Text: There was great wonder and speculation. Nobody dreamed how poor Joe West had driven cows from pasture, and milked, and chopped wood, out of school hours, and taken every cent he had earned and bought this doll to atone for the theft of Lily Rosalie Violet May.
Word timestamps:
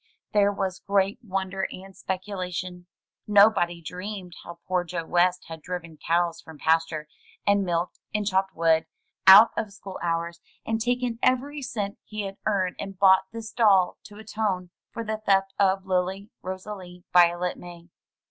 There 0.33 0.51
was 0.51 0.79
great 0.79 1.19
wonder 1.21 1.67
and 1.69 1.95
speculation. 1.95 2.87
Nobody 3.27 3.83
dreamed 3.83 4.33
how 4.43 4.57
poor 4.67 4.83
Joe 4.83 5.05
West 5.05 5.45
had 5.47 5.61
driven 5.61 5.95
cows 5.97 6.41
from 6.41 6.57
pasture, 6.57 7.07
and 7.45 7.63
milked, 7.63 7.99
and 8.11 8.25
chopped 8.25 8.55
wood, 8.55 8.87
out 9.27 9.51
of 9.55 9.71
school 9.71 9.99
hours, 10.01 10.39
and 10.65 10.81
taken 10.81 11.19
every 11.21 11.61
cent 11.61 11.99
he 12.03 12.23
had 12.23 12.37
earned 12.47 12.77
and 12.79 12.97
bought 12.97 13.25
this 13.31 13.51
doll 13.51 13.99
to 14.05 14.17
atone 14.17 14.71
for 14.89 15.03
the 15.03 15.19
theft 15.23 15.53
of 15.59 15.85
Lily 15.85 16.31
Rosalie 16.41 17.03
Violet 17.13 17.55
May. 17.59 17.87